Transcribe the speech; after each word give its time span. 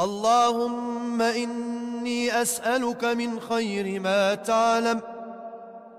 اللهم 0.00 1.22
إني 1.22 2.42
أسألك 2.42 3.04
من 3.04 3.40
خير 3.40 4.00
ما 4.00 4.34
تعلم 4.34 5.00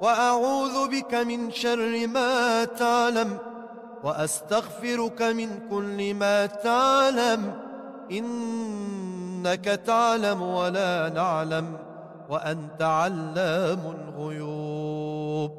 وأعوذ 0.01 0.87
بك 0.89 1.13
من 1.13 1.51
شر 1.51 2.07
ما 2.07 2.65
تعلم 2.65 3.37
وأستغفرك 4.03 5.21
من 5.21 5.59
كل 5.69 6.13
ما 6.13 6.45
تعلم 6.45 7.53
إنك 8.11 9.65
تعلم 9.65 10.41
ولا 10.41 11.09
نعلم 11.09 11.77
وأنت 12.29 12.81
علام 12.81 13.79
الغيوب. 13.97 15.51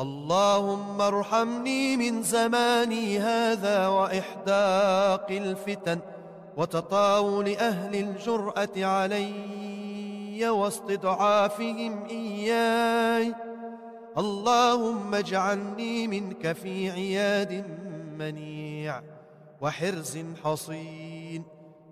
اللهم 0.00 1.00
ارحمني 1.00 1.96
من 1.96 2.22
زماني 2.22 3.18
هذا 3.18 3.86
وإحداق 3.86 5.26
الفتن 5.30 5.98
وتطاول 6.56 7.48
أهل 7.48 7.94
الجرأة 7.94 8.76
علي 8.76 10.48
واستضعافهم 10.48 12.04
إياي. 12.04 13.34
اللهم 14.18 15.14
اجعلني 15.14 16.08
منك 16.08 16.52
في 16.52 16.90
عياد 16.90 17.64
منيع 18.18 19.02
وحرز 19.60 20.18
حصين 20.44 21.44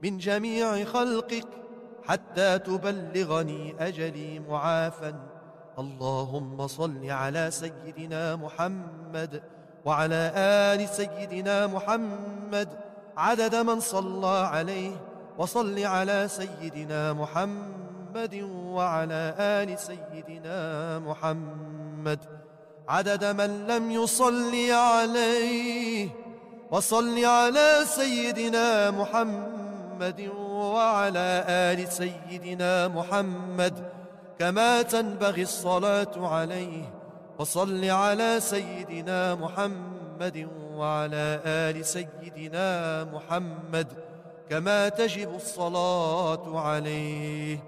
من 0.02 0.19
جميع 0.19 0.84
خلقك 0.84 1.46
حتى 2.05 2.58
تبلغني 2.58 3.74
أجلي 3.80 4.38
معافا. 4.38 5.28
اللهم 5.78 6.66
صل 6.66 7.10
على 7.10 7.50
سيدنا 7.50 8.36
محمد 8.36 9.42
وعلى 9.84 10.33
آل 10.36 10.88
سيدنا 10.88 11.66
محمد 11.66 12.69
عدد 13.16 13.54
من 13.54 13.80
صلى 13.80 14.27
عليه 14.27 14.91
وصل 15.38 15.78
على 15.84 16.28
سيدنا 16.28 17.12
محمد 17.12 18.34
وعلى 18.52 19.34
آل 19.38 19.78
سيدنا 19.78 20.98
محمد. 20.98 22.19
عدد 22.88 23.25
من 23.25 23.66
لم 23.66 23.91
يصل 23.91 24.55
عليه 24.70 26.08
وصل 26.70 27.25
على 27.25 27.80
سيدنا 27.84 28.91
محمد 28.91 30.31
وعلى 30.48 31.44
آل 31.48 31.92
سيدنا 31.92 32.88
محمد. 32.88 33.91
كما 34.38 34.83
تنبغي 34.83 35.42
الصلاة 35.42 36.28
عليه 36.28 36.84
وصل 37.38 37.84
على 37.84 38.41
سيدنا 38.41 39.34
محمد 39.34 39.94
وعلى 40.76 41.40
آل 41.46 41.84
سيدنا 41.84 43.04
محمد 43.04 43.86
كما 44.50 44.88
تجب 44.88 45.34
الصلاة 45.34 46.60
عليه. 46.60 47.58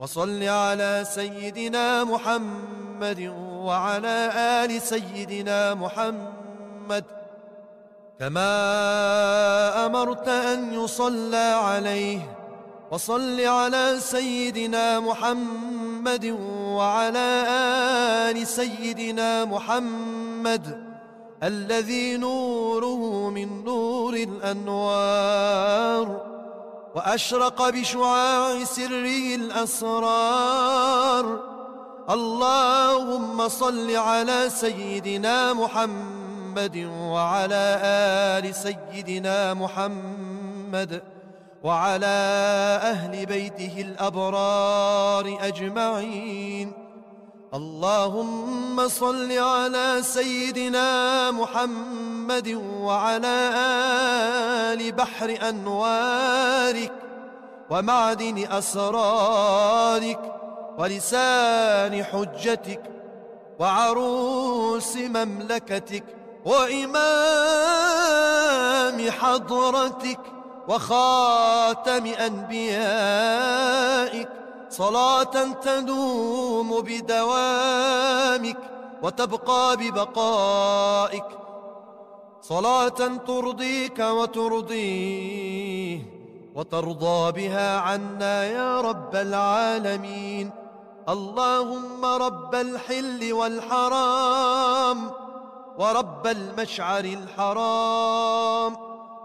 وصل 0.00 0.42
على 0.42 1.04
سيدنا 1.04 2.04
محمد 2.04 3.20
وعلى 3.66 4.30
آل 4.64 4.82
سيدنا 4.82 5.74
محمد 5.74 7.04
كما 8.18 8.52
أمرت 9.86 10.28
أن 10.28 10.72
يصلى 10.72 11.48
عليه. 11.62 12.20
وصل 12.90 13.40
على 13.40 13.96
سيدنا 14.00 15.00
محمد 15.00 16.24
وعلى 16.72 17.44
آل 18.30 18.46
سيدنا 18.46 19.44
محمد 19.44 20.87
الذي 21.42 22.16
نوره 22.16 23.30
من 23.30 23.64
نور 23.64 24.14
الأنوار 24.14 26.06
وأشرق 26.94 27.68
بشعاع 27.70 28.64
سره 28.64 29.34
الأسرار. 29.34 31.24
اللهم 32.10 33.48
صل 33.48 33.96
على 33.96 34.50
سيدنا 34.50 35.52
محمد 35.52 36.76
وعلى 37.12 37.78
آل 37.84 38.54
سيدنا 38.54 39.54
محمد 39.54 41.02
وعلى 41.62 42.16
أهل 42.82 43.26
بيته 43.26 43.80
الأبرار 43.80 45.38
أجمعين. 45.40 46.72
اللهم 47.54 48.88
صل 48.88 49.32
على 49.32 49.98
سيدنا 50.02 51.30
محمد 51.30 52.48
وعلى 52.80 53.50
آل 54.72 54.92
بحر 54.92 55.38
أنوارك 55.48 56.92
ومعدن 57.70 58.46
أسرارك 58.50 60.20
ولسان 60.78 62.04
حجتك 62.04 62.82
وعروس 63.58 64.96
مملكتك 64.96 66.04
وإمام 66.44 66.98
حضرتك 69.10 70.20
وخاتم 70.68 72.06
أنبيائك 72.06 73.48
صلاة 74.70 75.52
تدوم 75.62 76.80
بدوامك 76.80 78.56
وتبقى 79.02 79.76
ببقائك. 79.76 81.24
صلاة 82.42 83.16
ترضيك 83.26 83.98
وترضيه 83.98 86.02
وترضى 86.54 87.32
بها 87.32 87.78
عنا 87.78 88.44
يا 88.44 88.80
رب 88.80 89.16
العالمين. 89.16 90.50
اللهم 91.08 92.04
رب 92.04 92.54
الحل 92.54 93.32
والحرام 93.32 95.10
ورب 95.78 96.26
المشعر 96.26 97.04
الحرام 97.04 98.76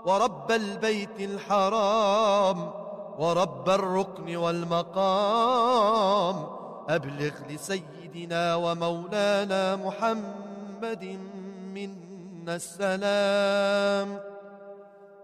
ورب 0.05 0.51
البيت 0.51 1.19
الحرام 1.19 2.71
ورب 3.19 3.69
الركن 3.69 4.35
والمقام. 4.35 6.47
أبلغ 6.89 7.31
لسيدنا 7.49 8.55
ومولانا 8.55 9.75
محمد 9.75 11.19
منا 11.73 12.55
السلام. 12.55 14.19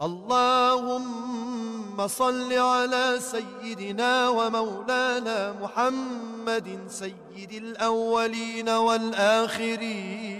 اللهم 0.01 2.07
صل 2.07 2.53
على 2.53 3.19
سيدنا 3.19 4.29
ومولانا 4.29 5.53
محمد 5.61 6.79
سيد 6.87 7.51
الأولين 7.51 8.69
والآخرين. 8.69 10.39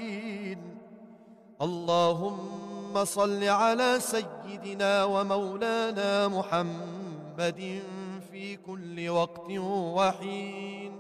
اللهم 1.62 3.06
صل 3.06 3.44
على 3.44 4.00
سيدنا 4.00 5.04
ومولانا 5.04 6.28
محمد 6.28 6.99
في 8.32 8.58
كل 8.68 9.10
وقت 9.10 9.52
وحين. 9.98 10.92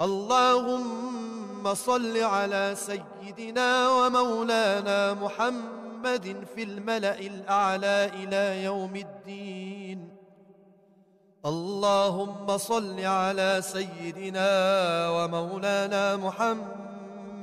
اللهم 0.00 1.74
صل 1.74 2.16
على 2.22 2.74
سيدنا 2.74 3.90
ومولانا 3.90 5.14
محمد 5.14 6.46
في 6.54 6.62
الملأ 6.62 7.18
الأعلى 7.20 8.10
إلى 8.14 8.64
يوم 8.64 8.96
الدين. 8.96 10.08
اللهم 11.46 12.58
صل 12.58 13.00
على 13.00 13.62
سيدنا 13.62 14.50
ومولانا 15.10 16.16
محمد 16.16 16.78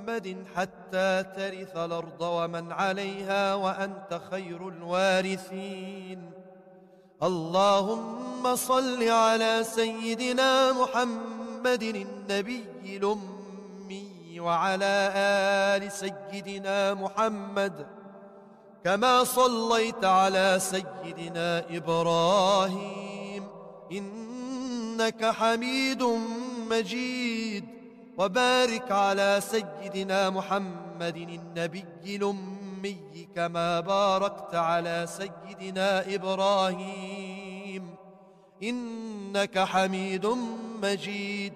محمد 0.05 0.45
حتى 0.55 1.23
ترث 1.35 1.77
الأرض 1.77 2.21
ومن 2.21 2.71
عليها 2.71 3.55
وأنت 3.55 4.21
خير 4.31 4.67
الوارثين. 4.69 6.31
اللهم 7.23 8.55
صل 8.55 9.03
على 9.03 9.63
سيدنا 9.63 10.71
محمد 10.71 11.83
النبي 11.83 12.65
الأمي 12.85 14.39
وعلى 14.39 15.11
آل 15.15 15.91
سيدنا 15.91 16.93
محمد 16.93 17.87
كما 18.83 19.23
صليت 19.23 20.05
على 20.05 20.59
سيدنا 20.59 21.63
إبراهيم 21.69 23.43
إنك 23.91 25.25
حميد 25.25 26.03
مجيد 26.69 27.65
وبارك 28.17 28.91
على 28.91 29.41
سيدنا 29.51 30.29
محمد 30.29 31.17
النبي 31.17 31.85
الأمي 32.05 32.54
كما 33.35 33.79
باركت 33.79 34.55
على 34.55 35.07
سيدنا 35.07 36.15
إبراهيم. 36.15 37.95
إنك 38.63 39.59
حميد 39.59 40.25
مجيد. 40.83 41.53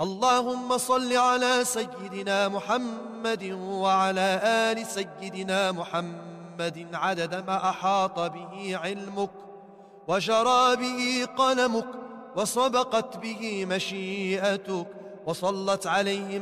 اللهم 0.00 0.78
صل 0.78 1.12
على 1.16 1.64
سيدنا 1.64 2.48
محمد 2.48 3.44
وعلى 3.62 4.40
آل 4.44 4.86
سيدنا 4.86 5.72
محمد 5.72 6.86
عدد 6.92 7.34
ما 7.46 7.68
أحاط 7.70 8.18
به 8.20 8.78
علمك 8.82 9.30
وجرى 10.08 10.76
به 10.76 11.26
قلمك 11.36 11.86
وصبقت 12.36 13.16
به 13.16 13.66
مشيئتك 13.66 14.86
وصلت 15.26 15.86
عليه 15.86 16.38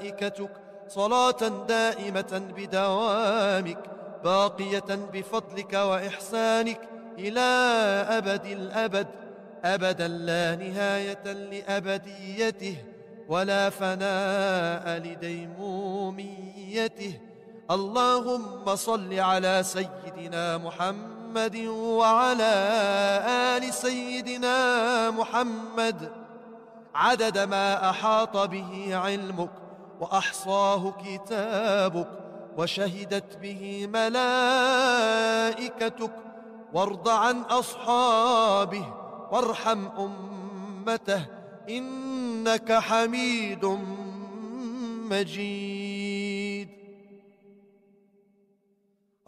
ملائكتك 0.00 0.50
صلاة 0.94 1.64
دائمة 1.68 2.42
بدوامك 2.56 3.78
باقية 4.24 4.98
بفضلك 5.12 5.72
وإحسانك 5.72 6.80
إلى 7.18 7.40
أبد 8.18 8.46
الأبد. 8.46 9.06
أبدا 9.64 10.08
لا 10.08 10.56
نهاية 10.56 11.32
لأبديته 11.32 12.76
ولا 13.28 13.70
فناء 13.70 14.98
لديموميته. 14.98 16.40
اللهم 17.70 18.76
صل 18.76 19.14
على 19.18 19.62
سيدنا 19.62 20.58
محمد 20.58 21.56
وعلى 21.66 22.54
آل 23.56 23.74
سيدنا 23.74 25.10
محمد. 25.10 26.12
عدد 26.94 27.38
ما 27.38 27.90
أحاط 27.90 28.36
به 28.36 28.96
علمك 28.96 29.50
وأحصاه 30.00 30.94
كتابك 31.04 32.08
وشهدت 32.58 33.36
به 33.36 33.86
ملائكتك 33.92 35.30
وارض 36.72 37.08
عن 37.08 37.40
أصحابه 37.40 38.94
وارحم 39.32 39.86
أمته 39.98 41.26
إنك 41.68 42.72
حميد 42.72 43.64
مجيد. 45.10 46.68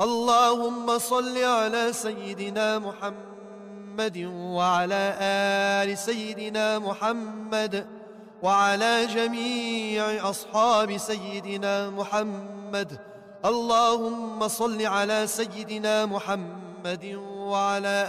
اللهم 0.01 0.99
صل 0.99 1.39
على 1.39 1.93
سيدنا 1.93 2.79
محمد 2.79 4.19
وعلى 4.35 5.17
آل 5.21 5.99
سيدنا 5.99 6.79
محمد 6.79 8.02
وعلى 8.43 9.07
جميع 9.07 10.31
أصحاب 10.31 10.97
سيدنا 10.97 11.91
محمد. 11.91 12.99
اللهم 13.45 14.49
صل 14.49 14.87
على 14.87 15.27
سيدنا 15.27 16.07
محمد 16.07 17.05
وعلى 17.51 18.07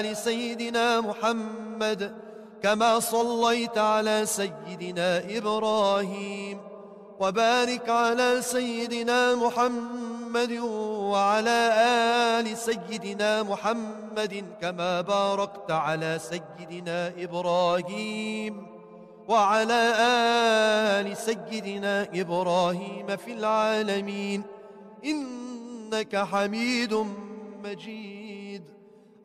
آل 0.00 0.16
سيدنا 0.16 1.00
محمد 1.00 2.14
كما 2.62 3.00
صليت 3.00 3.78
على 3.78 4.26
سيدنا 4.26 5.22
إبراهيم. 5.36 6.58
وبارك 7.20 7.88
على 7.88 8.42
سيدنا 8.42 9.34
محمد 9.34 10.52
وعلى 11.12 11.60
آل 12.40 12.56
سيدنا 12.56 13.42
محمد 13.42 14.44
كما 14.60 15.00
باركت 15.00 15.70
على 15.70 16.18
سيدنا 16.18 17.12
إبراهيم. 17.18 18.79
وعلى 19.30 19.94
آل 21.00 21.16
سيدنا 21.16 22.08
إبراهيم 22.14 23.16
في 23.16 23.32
العالمين. 23.32 24.42
إنك 25.04 26.16
حميد 26.16 27.06
مجيد. 27.64 28.62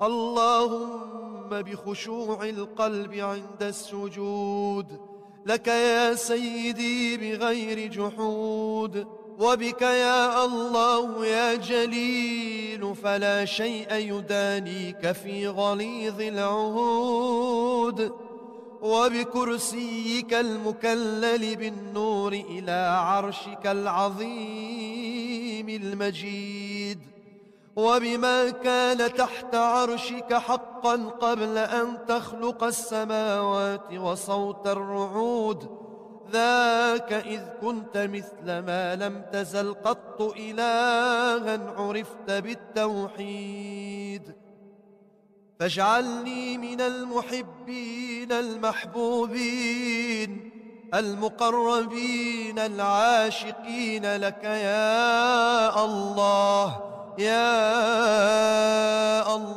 اللهم 0.02 1.50
بخشوع 1.50 2.44
القلب 2.44 3.14
عند 3.14 3.64
السجود. 3.64 5.00
لك 5.46 5.68
يا 5.68 6.16
سيدي 6.16 7.18
بغير 7.18 7.92
جحود. 7.92 9.08
وبك 9.40 9.82
يا 9.82 10.46
الله 10.46 11.26
يا 11.26 11.56
جليل. 11.56 12.96
فلا 12.96 13.46
شيء 13.46 13.94
يدانيك 13.94 15.12
في 15.12 15.48
غليظ 15.48 16.22
العهود. 16.22 18.25
وبكرسيك 18.86 20.34
المكلل 20.34 21.56
بالنور 21.56 22.34
إلى 22.34 23.00
عرشك 23.02 23.68
العظيم 23.68 25.70
المجيد. 25.70 27.00
وبما 27.76 28.50
كان 28.50 29.14
تحت 29.14 29.56
عرشك 29.56 30.34
حقا 30.34 30.96
قبل 30.96 31.58
أن 31.58 32.06
تخلق 32.08 32.64
السماوات 32.64 33.94
وصوت 33.94 34.68
الرعود 34.68 35.70
ذاك 36.32 37.14
إذ 37.14 37.42
كنت 37.62 37.98
مثل 37.98 38.46
ما 38.46 38.96
لم 38.96 39.22
تزل 39.34 39.74
قط 39.74 40.22
إلها 40.22 41.74
عرفت 41.78 42.32
بالتوحيد. 42.32 44.45
فاجعلني 45.60 46.58
من 46.58 46.82
المحبين 46.82 48.32
المحبوبين 48.32 49.76
المقربين 50.94 52.60
العاشقين 52.60 54.16
لك 54.16 54.44
يا 54.44 55.86
الله 55.86 56.80
يا 57.18 57.76
الله. 59.36 59.55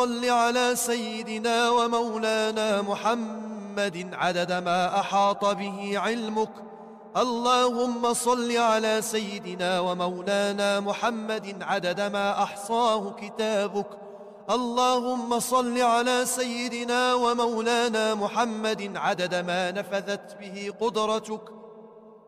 صل 0.00 0.24
على 0.24 0.76
سيدنا 0.76 1.70
ومولانا 1.70 2.82
محمد 2.82 4.08
عدد 4.12 4.52
ما 4.52 5.00
أحاط 5.00 5.44
به 5.44 5.98
علمك. 5.98 6.54
اللهم 7.16 8.14
صل 8.14 8.56
على 8.56 9.02
سيدنا 9.02 9.80
ومولانا 9.80 10.80
محمد 10.80 11.56
عدد 11.62 12.00
ما 12.00 12.42
أحصاه 12.42 13.12
كتابك. 13.20 13.86
اللهم 14.50 15.40
صل 15.40 15.78
على 15.78 16.26
سيدنا 16.26 17.14
ومولانا 17.14 18.14
محمد 18.14 18.92
عدد 18.96 19.34
ما 19.34 19.70
نفذت 19.70 20.36
به 20.40 20.72
قدرتك. 20.80 21.44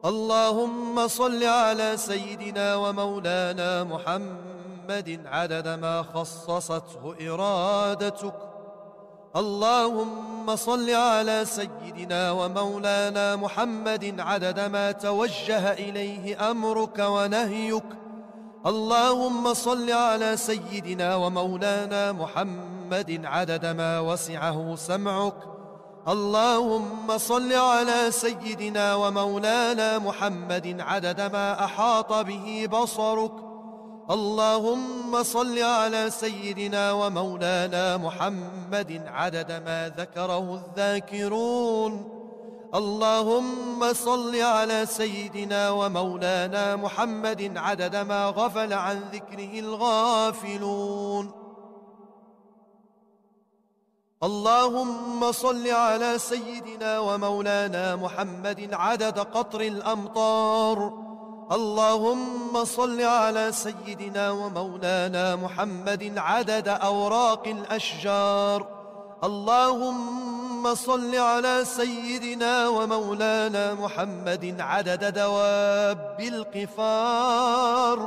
اللهم 0.04 1.08
صل 1.08 1.44
على 1.44 1.96
سيدنا 1.96 2.76
ومولانا 2.76 3.84
محمد 3.84 4.61
عدد 5.26 5.68
ما 5.68 6.02
خصصته 6.02 7.14
إرادتك. 7.20 8.34
اللهم 9.36 10.56
صل 10.56 10.90
على 10.90 11.44
سيدنا 11.44 12.30
ومولانا 12.30 13.36
محمد 13.36 14.20
عدد 14.20 14.60
ما 14.60 14.92
توجه 14.92 15.72
إليه 15.72 16.50
أمرك 16.50 16.98
ونهيك. 16.98 17.84
اللهم 18.66 19.54
صل 19.54 19.90
على 19.90 20.36
سيدنا 20.36 21.16
ومولانا 21.16 22.12
محمد 22.12 23.20
عدد 23.24 23.66
ما 23.66 24.00
وسعه 24.00 24.74
سمعك. 24.76 25.34
اللهم 26.08 27.18
صل 27.18 27.52
على 27.52 28.10
سيدنا 28.10 28.94
ومولانا 28.94 29.98
محمد 29.98 30.76
عدد 30.80 31.20
ما 31.20 31.64
أحاط 31.64 32.12
به 32.12 32.68
بصرك. 32.72 33.51
اللهم 34.10 35.22
صل 35.22 35.58
على 35.58 36.10
سيدنا 36.10 36.92
ومولانا 36.92 37.96
محمد 37.96 39.02
عدد 39.06 39.52
ما 39.52 39.88
ذكره 39.88 40.54
الذاكرون. 40.54 42.18
اللهم 42.74 43.92
صل 43.92 44.36
على 44.36 44.86
سيدنا 44.86 45.70
ومولانا 45.70 46.76
محمد 46.76 47.52
عدد 47.56 47.96
ما 47.96 48.26
غفل 48.26 48.72
عن 48.72 49.00
ذكره 49.12 49.58
الغافلون. 49.58 51.32
اللهم 54.22 55.32
صل 55.32 55.68
على 55.68 56.18
سيدنا 56.18 56.98
ومولانا 56.98 57.96
محمد 57.96 58.68
عدد 58.72 59.18
قطر 59.18 59.60
الأمطار. 59.60 61.11
اللهم 61.50 62.64
صل 62.64 63.02
على 63.02 63.52
سيدنا 63.52 64.30
ومولانا 64.30 65.36
محمد 65.36 66.12
عدد 66.16 66.68
أوراق 66.68 67.48
الأشجار. 67.48 68.66
اللهم 69.24 70.74
صل 70.74 71.16
على 71.16 71.64
سيدنا 71.64 72.68
ومولانا 72.68 73.74
محمد 73.74 74.56
عدد 74.60 75.14
دواب 75.14 76.20
القفار. 76.20 77.98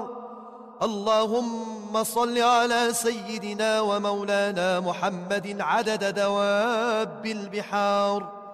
اللهم 0.81 2.03
صل 2.03 2.37
على 2.37 2.93
سيدنا 2.93 3.81
ومولانا 3.81 4.79
محمد 4.79 5.57
عدد 5.59 6.15
دواب 6.15 7.25
البحار. 7.25 8.44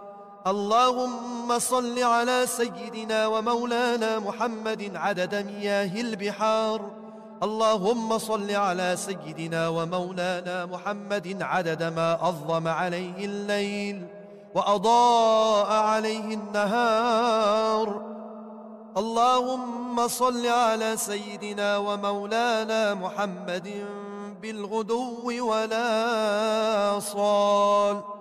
اللهم 0.47 1.59
صل 1.59 2.03
على 2.03 2.47
سيدنا 2.47 3.27
ومولانا 3.27 4.19
محمد 4.19 4.91
عدد 4.95 5.35
مياه 5.35 6.01
البحار. 6.01 6.81
اللهم 7.43 8.17
صل 8.17 8.51
على 8.51 8.95
سيدنا 8.97 9.69
ومولانا 9.69 10.65
محمد 10.65 11.37
عدد 11.41 11.83
ما 11.83 12.29
أظلم 12.29 12.67
عليه 12.67 13.25
الليل 13.25 14.07
وأضاء 14.55 15.71
عليه 15.71 16.33
النهار. 16.33 18.01
اللهم 18.97 20.07
صل 20.07 20.45
على 20.45 20.97
سيدنا 20.97 21.77
ومولانا 21.77 22.93
محمد 22.93 23.85
بالغدو 24.41 25.21
ولا 25.49 26.99
صال. 26.99 28.20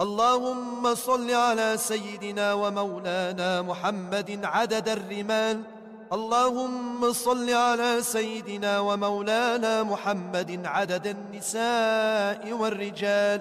اللهم 0.00 0.94
صل 0.94 1.30
على 1.30 1.76
سيدنا 1.76 2.52
ومولانا 2.52 3.62
محمد 3.62 4.40
عدد 4.44 4.88
الرمال. 4.88 5.62
اللهم 6.12 7.12
صل 7.12 7.50
على 7.50 8.02
سيدنا 8.02 8.80
ومولانا 8.80 9.82
محمد 9.82 10.60
عدد 10.64 11.06
النساء 11.06 12.52
والرجال. 12.52 13.40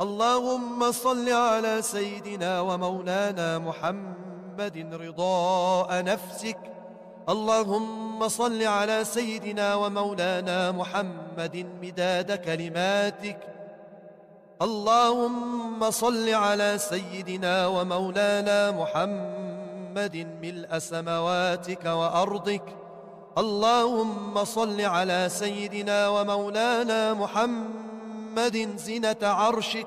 اللهم 0.00 0.92
صل 0.92 1.28
على 1.32 1.82
سيدنا 1.82 2.60
ومولانا 2.60 3.58
محمد 3.58 4.76
رضاء 4.92 6.04
نفسك. 6.04 6.58
اللهم 7.28 8.28
صل 8.28 8.62
على 8.62 9.04
سيدنا 9.04 9.74
ومولانا 9.74 10.72
محمد 10.72 11.66
مداد 11.82 12.32
كلماتك. 12.34 13.55
اللهم 14.62 15.90
صل 15.90 16.28
على 16.28 16.78
سيدنا 16.78 17.66
ومولانا 17.66 18.70
محمد 18.70 20.16
ملء 20.42 20.78
سمواتك 20.78 21.84
وأرضك. 21.84 22.62
اللهم 23.38 24.44
صل 24.44 24.80
على 24.80 25.28
سيدنا 25.28 26.08
ومولانا 26.08 27.14
محمد 27.14 28.68
زنة 28.76 29.22
عرشك. 29.22 29.86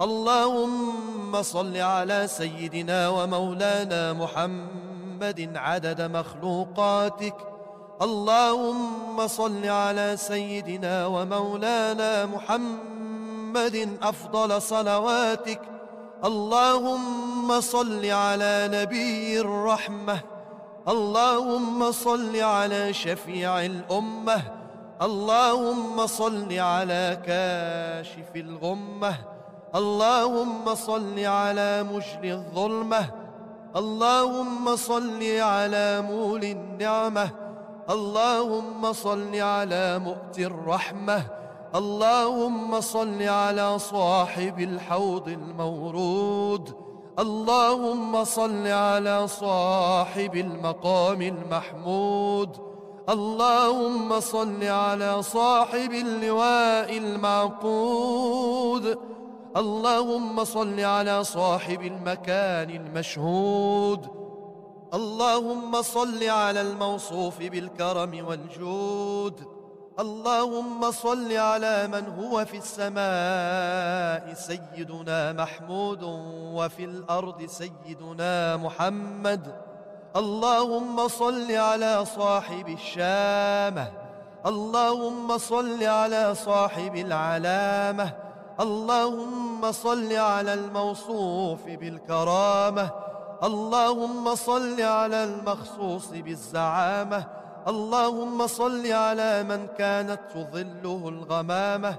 اللهم 0.00 1.42
صل 1.42 1.76
على 1.76 2.26
سيدنا 2.26 3.08
ومولانا 3.08 4.12
محمد 4.12 5.50
عدد 5.56 6.00
مخلوقاتك. 6.02 7.34
اللهم 8.02 9.26
صل 9.26 9.66
على 9.66 10.16
سيدنا 10.16 11.06
ومولانا 11.06 12.26
محمد 12.26 12.99
أفضل 14.02 14.62
صلواتك. 14.62 15.60
اللهم 16.24 17.60
صل 17.60 18.06
على 18.06 18.70
نبي 18.72 19.40
الرحمة. 19.40 20.20
اللهم 20.88 21.92
صل 21.92 22.36
على 22.36 22.92
شفيع 22.92 23.60
الأمة. 23.64 24.42
اللهم 25.02 26.06
صل 26.06 26.52
على 26.58 27.18
كاشف 27.26 28.36
الغمة. 28.36 29.14
اللهم 29.74 30.74
صل 30.74 31.18
على 31.18 31.82
مجري 31.82 32.32
الظلمة. 32.32 33.10
اللهم 33.76 34.76
صل 34.76 35.22
على 35.40 36.00
مول 36.00 36.44
النعمة. 36.44 37.30
اللهم 37.90 38.92
صل 38.92 39.36
على 39.36 39.98
مؤتي 39.98 40.46
الرحمة. 40.46 41.39
اللهم 41.74 42.80
صل 42.80 43.22
على 43.22 43.78
صاحب 43.78 44.60
الحوض 44.60 45.28
المورود. 45.28 46.74
اللهم 47.18 48.24
صل 48.24 48.66
على 48.66 49.28
صاحب 49.28 50.36
المقام 50.36 51.22
المحمود. 51.22 52.56
اللهم 53.08 54.20
صل 54.20 54.64
على 54.64 55.22
صاحب 55.22 55.92
اللواء 55.92 56.98
المعقود. 56.98 58.98
اللهم 59.56 60.44
صل 60.44 60.80
على 60.80 61.24
صاحب 61.24 61.82
المكان 61.82 62.70
المشهود. 62.70 64.06
اللهم 64.94 65.82
صل 65.82 66.24
على 66.24 66.60
الموصوف 66.60 67.38
بالكرم 67.38 68.26
والجود. 68.26 69.59
اللهم 69.98 70.90
صل 70.90 71.32
على 71.32 71.86
من 71.86 72.04
هو 72.18 72.44
في 72.44 72.56
السماء 72.56 74.34
سيدنا 74.34 75.32
محمود 75.32 76.02
وفي 76.54 76.84
الأرض 76.84 77.46
سيدنا 77.46 78.56
محمد. 78.56 79.54
اللهم 80.16 81.08
صل 81.08 81.52
على 81.52 82.04
صاحب 82.04 82.68
الشامة. 82.68 83.92
اللهم 84.46 85.38
صل 85.38 85.84
على 85.84 86.34
صاحب 86.34 86.96
العلامة. 86.96 88.12
اللهم 88.60 89.72
صل 89.72 90.12
على 90.12 90.54
الموصوف 90.54 91.66
بالكرامة. 91.66 92.90
اللهم 93.42 94.34
صل 94.34 94.80
على 94.80 95.24
المخصوص 95.24 96.06
بالزعامة. 96.06 97.39
اللهم 97.68 98.46
صل 98.46 98.92
على 98.92 99.42
من 99.42 99.66
كانت 99.78 100.20
تظله 100.34 101.08
الغمامة. 101.08 101.94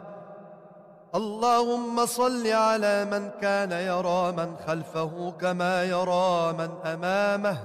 اللهم 1.16 2.06
صل 2.06 2.48
على 2.48 3.06
من 3.06 3.30
كان 3.42 3.72
يرى 3.72 4.32
من 4.32 4.56
خلفه 4.68 5.34
كما 5.42 5.84
يرى 5.84 6.54
من 6.54 6.70
أمامه. 6.86 7.58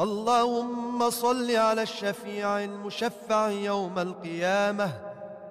اللهم 0.00 1.10
صل 1.10 1.56
على 1.56 1.82
الشفيع 1.82 2.58
المشفع 2.58 3.48
يوم 3.48 3.98
القيامة. 3.98 4.90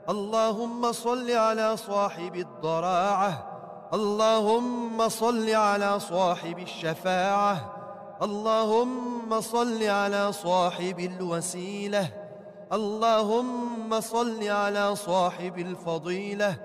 اللهم 0.10 0.92
صل 0.92 1.32
على 1.32 1.78
صاحب 1.78 2.36
الضراعة. 2.36 3.44
اللهم 3.94 5.10
صل 5.10 5.50
على 5.50 6.00
صاحب 6.00 6.60
الشفاعة. 6.60 7.73
اللهم 8.24 9.42
صل 9.42 9.84
على 9.84 10.32
صاحب 10.32 11.00
الوسيلة. 11.00 12.08
اللهم 12.74 14.02
صل 14.02 14.48
على 14.48 14.96
صاحب 14.96 15.60
الفضيلة. 15.60 16.56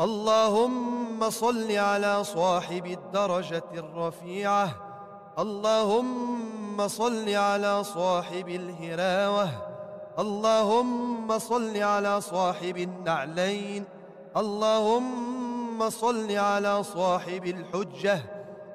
اللهم 0.00 1.30
صل 1.30 1.72
على 1.72 2.24
صاحب 2.24 2.86
الدرجة 2.86 3.70
الرفيعة. 3.74 4.68
اللهم 5.38 6.88
صل 6.88 7.28
على 7.28 7.84
صاحب 7.84 8.48
الهراوة 8.48 9.48
اللهم 10.18 11.38
صل 11.38 11.76
على 11.76 12.20
صاحب 12.20 12.76
النعلين. 12.76 13.84
اللهم 14.36 15.90
صل 15.90 16.30
على 16.30 16.82
صاحب 16.82 17.44
الحجة. 17.46 18.18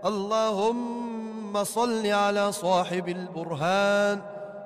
اللهم 0.05 1.26
صل 1.63 2.07
على 2.07 2.51
صاحب 2.51 3.09
البرهان. 3.09 4.21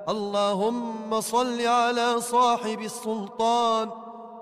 اللهم 0.08 1.20
صل 1.20 1.66
على 1.66 2.20
صاحب 2.20 2.80
السلطان. 2.80 3.90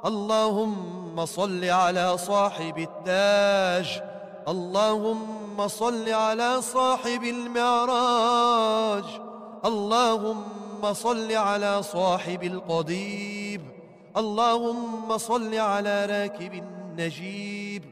اللهم 0.07 1.27
صل 1.27 1.65
على 1.65 2.19
صاحب 2.19 2.79
التاج. 2.79 4.03
اللهم 4.49 5.69
صل 5.69 6.09
على 6.09 6.63
صاحب 6.63 7.23
المعراج. 7.25 9.05
اللهم 9.65 10.93
صل 10.93 11.33
على 11.33 11.83
صاحب 11.83 12.43
القضيب. 12.43 13.63
اللهم 14.17 15.19
صل 15.19 15.55
على 15.55 16.07
راكب 16.07 16.55
النجيب. 16.55 17.85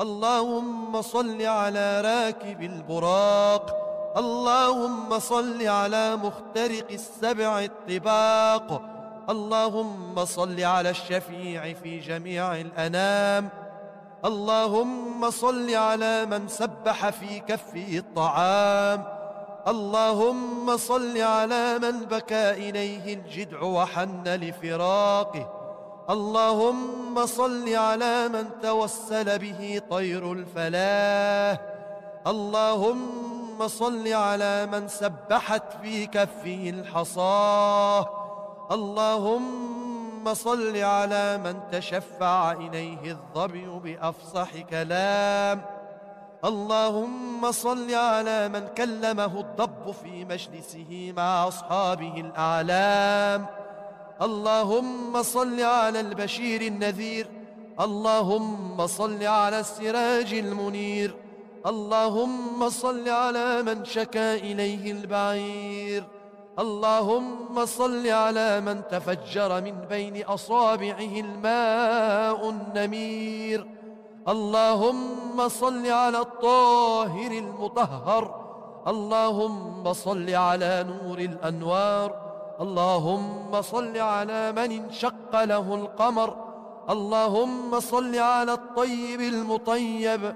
اللهم 0.00 1.02
صل 1.02 1.42
على 1.42 2.00
راكب 2.00 2.62
البراق. 2.62 3.83
اللهم 4.16 5.18
صل 5.18 5.66
على 5.66 6.16
مخترق 6.16 6.86
السبع 6.90 7.60
الطباق. 7.60 8.82
اللهم 9.30 10.24
صل 10.24 10.60
على 10.60 10.90
الشفيع 10.90 11.72
في 11.72 11.98
جميع 11.98 12.54
الأنام. 12.54 13.48
اللهم 14.24 15.30
صل 15.30 15.74
على 15.74 16.26
من 16.26 16.48
سبح 16.48 17.10
في 17.10 17.40
كفه 17.40 17.98
الطعام. 17.98 19.04
اللهم 19.68 20.76
صل 20.76 21.18
على 21.18 21.78
من 21.78 22.04
بكى 22.04 22.50
إليه 22.50 23.14
الجدع 23.14 23.62
وحن 23.62 24.28
لفراقه. 24.28 25.50
اللهم 26.10 27.26
صل 27.26 27.74
على 27.74 28.28
من 28.28 28.44
توسل 28.62 29.38
به 29.38 29.80
طير 29.90 30.32
الفلاح. 30.32 31.60
اللهم 32.26 33.33
صل 33.62 34.12
على 34.12 34.66
من 34.66 34.88
سبحت 34.88 35.62
في 35.82 36.06
كفه 36.06 36.70
الحصاة. 36.70 38.08
اللهم 38.72 40.34
صل 40.34 40.76
على 40.76 41.38
من 41.44 41.60
تشفع 41.72 42.52
إليه 42.52 43.10
الظبي 43.10 43.66
بأفصح 43.66 44.56
كلام. 44.70 45.62
اللهم 46.44 47.52
صل 47.52 47.94
على 47.94 48.48
من 48.48 48.68
كلمه 48.76 49.40
الضب 49.40 49.90
في 49.90 50.24
مجلسه 50.24 51.12
مع 51.16 51.48
أصحابه 51.48 52.14
الأعلام. 52.16 53.46
اللهم 54.22 55.22
صل 55.22 55.60
على 55.60 56.00
البشير 56.00 56.60
النذير. 56.60 57.30
اللهم 57.80 58.86
صل 58.86 59.22
على 59.22 59.60
السراج 59.60 60.34
المنير. 60.34 61.23
اللهم 61.66 62.68
صل 62.68 63.08
على 63.08 63.62
من 63.62 63.84
شكا 63.84 64.34
إليه 64.34 64.92
البعير. 64.92 66.04
اللهم 66.58 67.66
صل 67.66 68.06
على 68.06 68.60
من 68.60 68.82
تفجر 68.90 69.60
من 69.60 69.74
بين 69.88 70.24
أصابعه 70.24 71.00
الماء 71.00 72.50
النمير. 72.50 73.66
اللهم 74.28 75.48
صل 75.48 75.86
على 75.86 76.18
الطاهر 76.18 77.30
المطهر. 77.30 78.44
اللهم 78.86 79.92
صل 79.92 80.30
على 80.34 80.86
نور 80.88 81.18
الأنوار. 81.18 82.24
اللهم 82.60 83.62
صل 83.62 83.98
على 83.98 84.52
من 84.52 84.72
انشق 84.72 85.44
له 85.44 85.74
القمر. 85.74 86.36
اللهم 86.90 87.80
صل 87.80 88.18
على 88.18 88.52
الطيب 88.52 89.20
المطيب. 89.20 90.34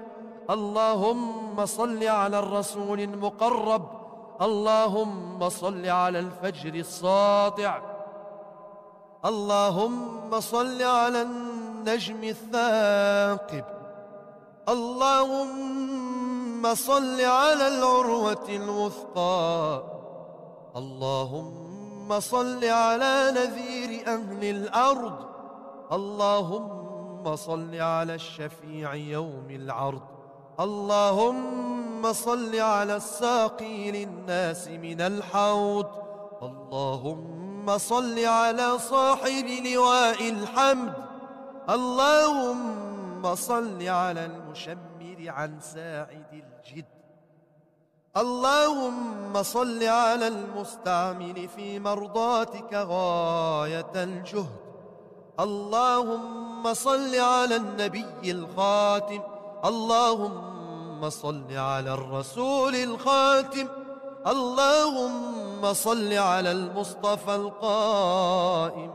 اللهم 0.49 1.65
صل 1.65 2.03
على 2.03 2.39
الرسول 2.39 2.99
المقرب. 2.99 3.85
اللهم 4.41 5.49
صل 5.49 5.85
على 5.85 6.19
الفجر 6.19 6.73
الساطع. 6.73 7.81
اللهم 9.25 10.39
صل 10.39 10.81
على 10.81 11.21
النجم 11.21 12.23
الثاقب. 12.23 13.65
اللهم 14.69 16.75
صل 16.75 17.21
على 17.21 17.67
العروة 17.67 18.47
الوثقى. 18.49 19.83
اللهم 20.75 22.19
صل 22.19 22.65
على 22.65 23.33
نذير 23.35 24.07
أهل 24.07 24.43
الأرض. 24.43 25.17
اللهم 25.91 27.35
صل 27.35 27.75
على 27.75 28.15
الشفيع 28.15 28.95
يوم 28.95 29.47
العرض. 29.49 30.18
اللهم 30.59 32.13
صل 32.13 32.59
على 32.59 32.95
الساقي 32.95 33.91
للناس 33.91 34.67
من 34.67 35.01
الحوض. 35.01 35.85
اللهم 36.43 37.77
صل 37.77 38.25
على 38.25 38.79
صاحب 38.79 39.45
لواء 39.65 40.29
الحمد. 40.29 40.93
اللهم 41.69 43.35
صل 43.35 43.87
على 43.87 44.25
المشمر 44.25 45.17
عن 45.19 45.59
ساعد 45.61 46.31
الجد. 46.33 46.85
اللهم 48.17 49.43
صل 49.43 49.83
على 49.83 50.27
المستعمل 50.27 51.47
في 51.55 51.79
مرضاتك 51.79 52.73
غاية 52.73 53.91
الجهد. 53.95 54.59
اللهم 55.39 56.73
صل 56.73 57.15
على 57.15 57.55
النبي 57.55 58.31
الخاتم. 58.31 59.38
اللهم 59.65 61.09
صل 61.09 61.57
على 61.57 61.93
الرسول 61.93 62.75
الخاتم. 62.75 63.67
اللهم 64.27 65.73
صل 65.73 66.13
على 66.13 66.51
المصطفى 66.51 67.35
القائم. 67.35 68.91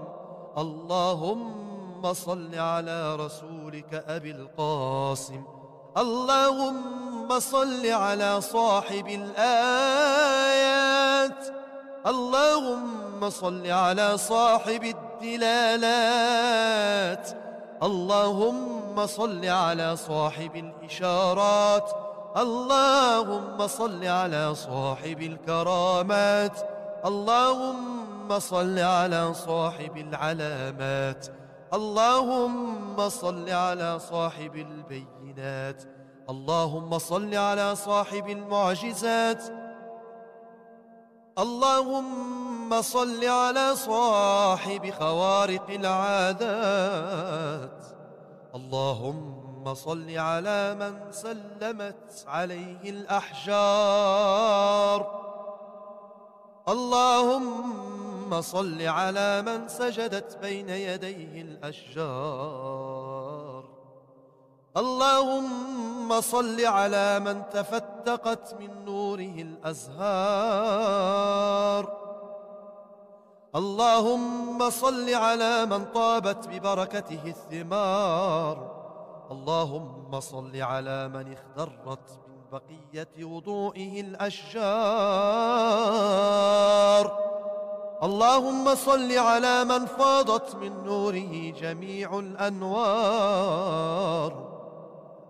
اللهم 0.59 2.15
صل 2.15 2.55
على 2.55 3.17
رسولك 3.17 4.05
أبي 4.09 4.31
القاسم. 4.31 5.45
اللهم 5.97 7.41
صل 7.41 7.87
على 7.87 8.41
صاحب 8.41 9.09
الآيات. 9.09 10.35
اللهم 12.07 13.31
صل 13.31 13.67
على 13.67 14.19
صاحب 14.19 14.95
الدلالات. 15.23 17.44
اللهم 17.85 19.07
صل 19.07 19.47
على 19.47 19.97
صاحب 19.97 20.57
الإشارات. 20.57 21.91
اللهم 22.37 23.67
صل 23.67 24.07
على 24.07 24.55
صاحب 24.55 25.23
الكرامات. 25.23 26.59
اللهم 27.05 28.39
صل 28.39 28.79
على 28.79 29.35
صاحب 29.35 29.97
العلامات. 29.97 31.27
اللهم 31.75 33.09
صل 33.09 33.51
على 33.51 33.99
صاحب 33.99 34.57
البينات. 34.57 35.83
اللهم 36.31 36.99
صل 36.99 37.35
على 37.35 37.77
صاحب 37.77 38.29
المعجزات. 38.29 39.64
اللهم 41.39 42.83
صل 42.83 43.25
على 43.25 43.77
صاحب 43.77 44.91
خوارق 44.91 45.71
العادات. 45.71 47.15
اللهم 48.55 49.75
صل 49.75 50.19
على 50.19 50.75
من 50.81 51.13
سلمت 51.13 52.25
عليه 52.27 52.91
الأحجار. 52.91 54.21
اللهم 56.69 58.41
صل 58.41 58.83
على 58.83 59.43
من 59.43 59.69
سجدت 59.69 60.39
بين 60.43 60.69
يديه 60.69 61.43
الأشجار. 61.43 62.85
اللهم 66.05 66.21
صل 66.21 66.61
على 66.67 67.21
من 67.21 67.43
تفتقت 67.53 68.55
من 68.61 68.85
نوره 68.85 69.37
الأزهار. 69.49 70.05
اللهم 73.57 74.71
صل 74.71 75.15
على 75.15 75.67
من 75.67 75.85
طابت 75.85 76.49
ببركته 76.49 77.21
الثمار. 77.27 78.57
اللهم 79.31 80.21
صل 80.21 80.63
على 80.63 81.09
من 81.09 81.33
اخضرت 81.33 82.21
من 82.29 82.37
بقية 82.53 83.25
وضوئه 83.25 84.01
الأشجار. 84.01 84.65
اللهم 88.03 88.75
صل 88.75 89.19
على 89.19 89.65
من 89.65 89.87
فاضت 89.87 90.55
من 90.55 90.85
نوره 90.85 91.53
جميع 91.61 92.19
الأنوار. 92.19 93.55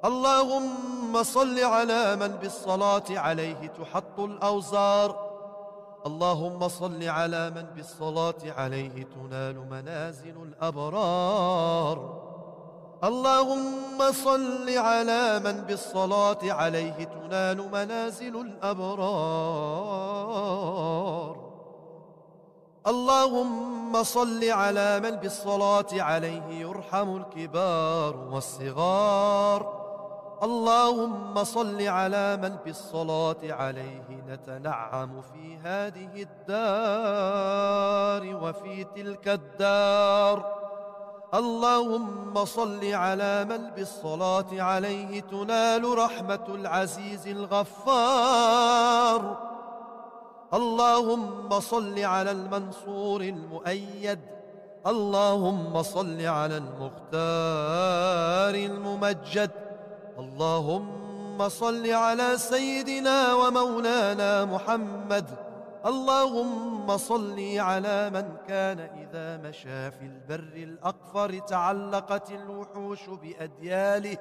اللهم 0.05 1.23
صل 1.23 1.59
على 1.59 2.17
من 2.17 2.29
بالصلاة 2.29 3.05
عليه 3.11 3.67
تحط 3.67 4.21
الأوزار. 4.21 5.35
اللهم 6.07 6.69
صل 6.69 7.09
على 7.09 7.51
من 7.51 7.67
بالصلاة 7.77 8.35
عليه 8.57 9.07
تنال 9.15 9.69
منازل 9.71 10.37
الأبرار. 10.43 12.25
اللهم 13.05 14.13
صل 14.13 14.79
على 14.79 15.41
من 15.45 15.53
بالصلاة 15.53 16.39
عليه 16.43 17.05
تنال 17.05 17.71
منازل 17.73 18.37
الأبرار. 18.37 19.05
اللهم 22.87 24.03
صل 24.03 24.45
على 24.45 25.01
من 25.01 25.11
بالصلاة 25.11 25.87
عليه 25.93 26.43
يرحم 26.61 27.17
الكبار 27.17 28.17
والصغار. 28.17 29.84
اللهم 30.45 31.45
صل 31.45 31.83
على 31.83 32.37
من 32.37 32.57
بالصلاة 32.65 33.37
عليه 33.45 34.23
نتنعم 34.29 35.23
في 35.23 35.57
هذه 35.65 36.27
الدار 36.49 38.23
وفي 38.45 38.85
تلك 38.85 39.29
الدار. 39.29 40.65
اللهم 41.35 42.45
صل 42.45 42.85
على 42.85 43.45
من 43.45 43.71
بالصلاة 43.71 44.63
عليه 44.63 45.21
تنال 45.21 45.99
رحمة 45.99 46.47
العزيز 46.49 47.29
الغفار. 47.29 49.21
اللهم 50.55 51.61
صل 51.61 51.99
على 51.99 52.31
المنصور 52.31 53.21
المؤيد. 53.21 54.21
اللهم 54.87 55.83
صل 55.83 56.21
على 56.21 56.57
المختار 56.57 58.55
الممجد. 58.55 59.64
اللهم 60.19 61.49
صل 61.49 61.91
على 61.91 62.39
سيدنا 62.39 63.35
ومولانا 63.35 64.45
محمد. 64.45 65.27
اللهم 65.87 66.97
صل 66.97 67.59
على 67.59 68.11
من 68.11 68.37
كان 68.49 68.81
إذا 68.81 69.37
مشى 69.49 69.91
في 69.91 70.03
البر 70.03 70.57
الأقفر 70.57 71.39
تعلقت 71.39 72.31
الوحوش 72.31 73.01
بأدياله. 73.09 74.17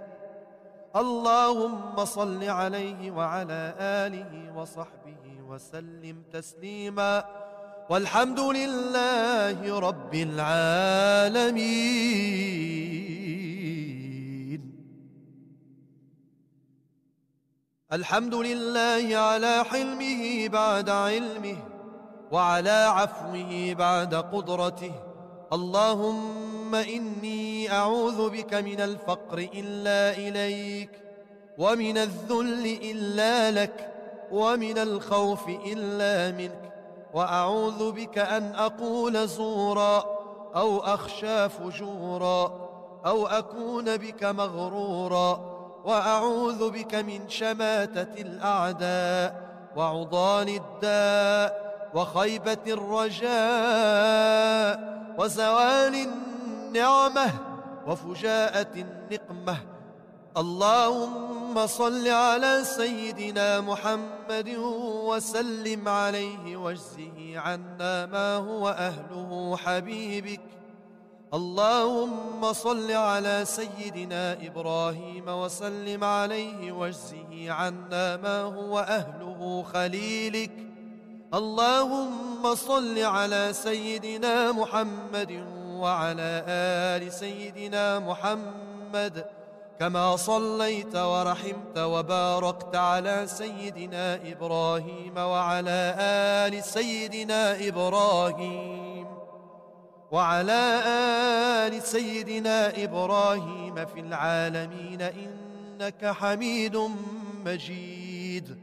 اللهم 0.96 2.06
صل 2.06 2.44
عليه 2.44 3.12
وعلى 3.12 3.76
آله 3.80 4.54
وصحبه 4.56 5.42
وسلم 5.50 6.24
تسليما. 6.34 7.24
والحمد 7.90 8.40
لله 8.40 9.80
رب 9.80 10.16
العالمين. 10.16 11.54
الحمد 17.94 18.36
لله 18.36 19.18
على 19.18 19.64
حلمه 19.64 20.48
بعد 20.48 20.90
علمه 20.90 21.58
وعلى 22.32 22.86
عفوه 22.90 23.74
بعد 23.74 24.16
قدرته. 24.16 24.92
اللهم 25.54 26.76
إني 26.76 27.72
أعوذ 27.72 28.30
بك 28.30 28.54
من 28.54 28.82
الفقر 28.82 29.38
إلا 29.38 30.18
إليك 30.18 30.90
ومن 31.58 31.98
الذل 31.98 32.80
إلا 32.84 33.52
لك 33.52 33.94
ومن 34.32 34.78
الخوف 34.78 35.48
إلا 35.48 36.38
منك. 36.38 36.74
وأعوذ 37.14 37.92
بك 37.92 38.18
أن 38.18 38.56
أقول 38.56 39.28
زورا 39.28 40.06
أو 40.56 40.80
أخشى 40.80 41.50
فجورا 41.50 42.44
أو 43.06 43.28
أكون 43.28 43.98
بك 43.98 44.24
مغرورا. 44.24 45.53
وأعوذ 45.84 46.70
بك 46.70 46.96
من 46.96 47.30
شماتة 47.30 48.22
الأعداء 48.22 49.44
وعضال 49.76 50.50
الداء 50.50 51.64
وخيبة 51.94 52.58
الرجاء 52.68 53.34
وزوال 55.18 55.96
النعمة 55.96 57.32
وفجاءة 57.88 58.74
النقمة. 58.76 59.58
اللهم 60.38 61.68
صل 61.68 62.08
على 62.08 62.64
سيدنا 62.64 63.62
محمد 63.62 64.50
وسلم 65.06 65.88
عليه 65.88 66.58
واجزه 66.58 67.34
عنا 67.36 68.06
ما 68.06 68.36
هو 68.36 68.70
أهله 68.70 69.58
حبيبك. 69.58 70.42
اللهم 71.34 72.54
صل 72.54 72.92
على 72.92 73.46
سيدنا 73.46 74.34
إبراهيم 74.34 75.28
وسلم 75.28 76.04
عليه 76.04 76.72
واجزه 76.72 77.52
عنا 77.52 78.18
ما 78.18 78.42
هو 78.42 78.80
أهله 78.80 79.66
خليلك. 79.74 80.52
اللهم 81.34 82.56
صل 82.56 83.00
على 83.00 83.50
سيدنا 83.54 84.52
محمد 84.52 85.32
وعلى 85.82 86.44
آل 86.48 87.14
سيدنا 87.14 88.00
محمد 88.00 89.26
كما 89.80 90.16
صليت 90.16 90.96
ورحمت 90.96 91.78
وباركت 91.78 92.76
على 92.76 93.24
سيدنا 93.26 94.20
إبراهيم 94.32 95.18
وعلى 95.18 95.96
آل 96.00 96.64
سيدنا 96.64 97.68
إبراهيم. 97.68 98.93
وعلى 100.14 100.82
آل 101.68 101.82
سيدنا 101.82 102.84
إبراهيم 102.84 103.86
في 103.86 104.00
العالمين 104.00 105.02
إنك 105.02 106.06
حميد 106.06 106.78
مجيد. 107.46 108.58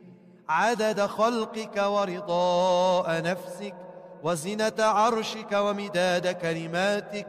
عدد 0.49 1.01
خلقك 1.01 1.77
ورضاء 1.77 3.23
نفسك 3.23 3.75
وزنة 4.23 4.73
عرشك 4.79 5.53
ومداد 5.53 6.27
كلماتك. 6.27 7.27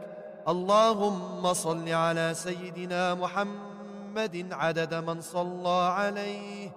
اللهم 0.48 1.52
صل 1.52 1.88
على 1.88 2.34
سيدنا 2.34 3.14
محمد 3.14 4.46
عدد 4.52 4.94
من 4.94 5.20
صلى 5.20 5.92
عليه. 5.98 6.70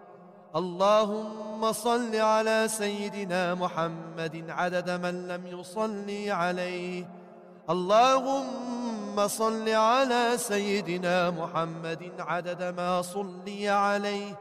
اللهم 0.56 1.72
صل 1.72 2.16
على 2.16 2.68
سيدنا 2.68 3.56
محمد 3.56 4.46
عدد 4.50 4.90
من 4.90 5.28
لم 5.28 5.60
يصلي 5.60 6.32
عليه. 6.32 7.25
اللهم 7.70 9.28
صل 9.28 9.70
على 9.70 10.38
سيدنا 10.38 11.32
محمد 11.32 12.12
عدد 12.20 12.64
ما 12.78 13.02
صلي 13.02 13.70
عليه. 13.70 14.40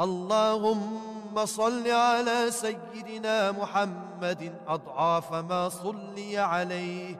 اللهم 0.00 1.44
صل 1.44 1.88
على 1.90 2.50
سيدنا 2.50 3.52
محمد 3.52 4.52
أضعاف 4.68 5.32
ما 5.32 5.68
صلي 5.68 6.38
عليه. 6.38 7.16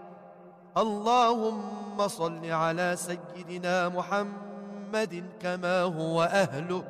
اللهم 0.77 2.09
صل 2.09 2.45
على 2.45 2.97
سيدنا 2.97 3.89
محمد 3.89 5.25
كما 5.41 5.83
هو 5.83 6.23
أهله. 6.23 6.85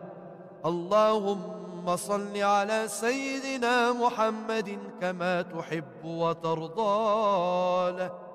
اللهم 0.67 1.97
صل 1.97 2.37
على 2.37 2.89
سيدنا 2.89 3.93
محمد 3.93 4.79
كما 5.01 5.43
تحب 5.43 6.05
وترضى 6.05 7.91
له. 7.99 8.28